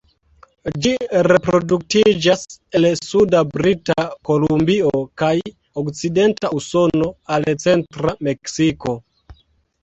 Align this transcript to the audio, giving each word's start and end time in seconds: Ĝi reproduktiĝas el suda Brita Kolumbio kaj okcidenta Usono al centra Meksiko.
Ĝi 0.83 0.91
reproduktiĝas 1.25 2.45
el 2.79 2.87
suda 3.07 3.41
Brita 3.49 4.05
Kolumbio 4.31 5.03
kaj 5.23 5.35
okcidenta 5.83 6.51
Usono 6.61 7.11
al 7.37 7.47
centra 7.67 8.17
Meksiko. 8.31 8.97